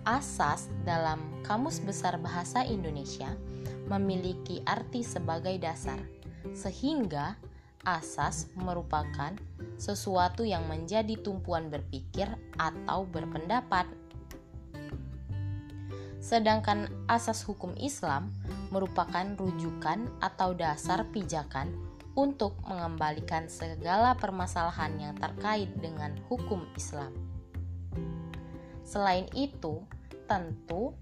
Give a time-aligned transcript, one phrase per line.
[0.03, 3.31] Asas dalam Kamus Besar Bahasa Indonesia
[3.87, 5.95] memiliki arti sebagai dasar,
[6.51, 7.39] sehingga
[7.87, 9.31] asas merupakan
[9.79, 12.27] sesuatu yang menjadi tumpuan berpikir
[12.59, 13.87] atau berpendapat.
[16.19, 18.35] Sedangkan asas hukum Islam
[18.75, 21.71] merupakan rujukan atau dasar pijakan
[22.19, 27.15] untuk mengembalikan segala permasalahan yang terkait dengan hukum Islam.
[28.83, 29.79] Selain itu,
[30.27, 30.93] tentu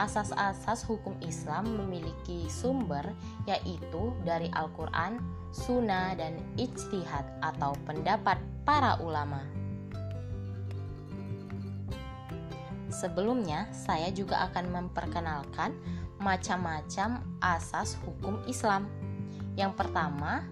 [0.00, 3.04] asas-asas hukum Islam memiliki sumber
[3.44, 5.20] yaitu dari Al-Quran,
[5.52, 9.44] Sunnah, dan Ijtihad atau pendapat para ulama.
[12.90, 15.76] Sebelumnya, saya juga akan memperkenalkan
[16.20, 18.88] macam-macam asas hukum Islam.
[19.56, 20.44] Yang pertama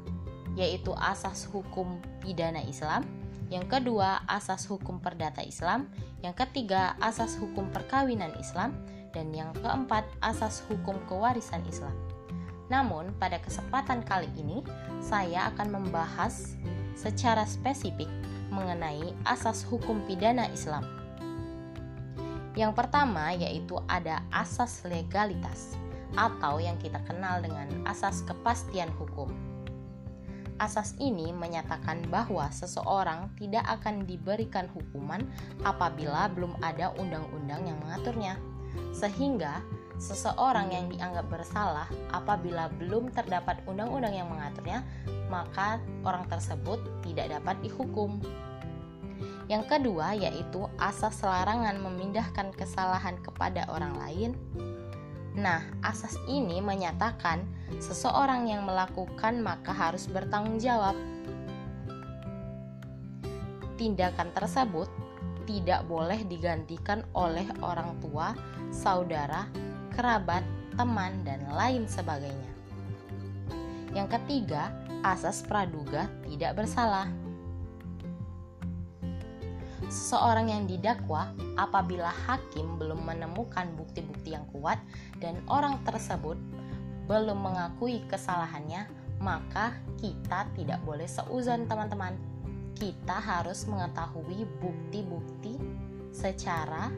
[0.58, 3.06] yaitu asas hukum pidana Islam,
[3.48, 5.88] yang kedua asas hukum perdata Islam,
[6.20, 8.76] yang ketiga asas hukum perkawinan Islam,
[9.16, 11.96] dan yang keempat asas hukum kewarisan Islam.
[12.68, 14.60] Namun, pada kesempatan kali ini
[15.00, 16.60] saya akan membahas
[16.92, 18.08] secara spesifik
[18.52, 20.84] mengenai asas hukum pidana Islam.
[22.52, 25.78] Yang pertama yaitu ada asas legalitas
[26.16, 29.30] atau yang kita kenal dengan asas kepastian hukum.
[30.58, 35.22] Asas ini menyatakan bahwa seseorang tidak akan diberikan hukuman
[35.62, 38.34] apabila belum ada undang-undang yang mengaturnya,
[38.90, 39.62] sehingga
[40.02, 44.82] seseorang yang dianggap bersalah apabila belum terdapat undang-undang yang mengaturnya,
[45.30, 48.18] maka orang tersebut tidak dapat dihukum.
[49.48, 54.30] Yang kedua yaitu asas larangan memindahkan kesalahan kepada orang lain
[55.38, 57.46] Nah, asas ini menyatakan
[57.78, 60.98] seseorang yang melakukan maka harus bertanggung jawab.
[63.78, 64.90] Tindakan tersebut
[65.46, 68.34] tidak boleh digantikan oleh orang tua,
[68.74, 69.46] saudara,
[69.94, 70.42] kerabat,
[70.74, 72.52] teman, dan lain sebagainya.
[73.94, 74.74] Yang ketiga,
[75.06, 77.06] asas praduga tidak bersalah
[79.88, 84.78] seseorang yang didakwa apabila hakim belum menemukan bukti-bukti yang kuat
[85.20, 86.36] dan orang tersebut
[87.08, 88.84] belum mengakui kesalahannya,
[89.18, 92.14] maka kita tidak boleh seuzon, teman-teman.
[92.76, 95.58] Kita harus mengetahui bukti-bukti
[96.14, 96.92] secara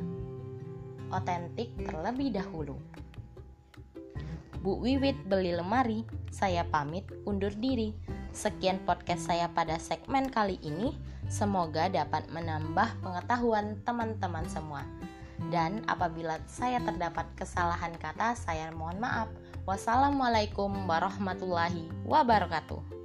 [1.15, 2.77] otentik terlebih dahulu.
[4.61, 7.97] Bu Wiwit beli lemari, saya pamit undur diri.
[8.31, 10.93] Sekian podcast saya pada segmen kali ini.
[11.31, 14.83] Semoga dapat menambah pengetahuan teman-teman semua.
[15.49, 19.31] Dan apabila saya terdapat kesalahan kata, saya mohon maaf.
[19.65, 23.00] Wassalamualaikum warahmatullahi wabarakatuh.